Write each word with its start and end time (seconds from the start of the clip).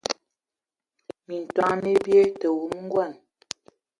Minton 1.27 1.75
mi 1.83 1.93
bie, 2.03 2.21
tə 2.39 2.47
wumu 2.57 2.79
ngɔn. 2.87 3.11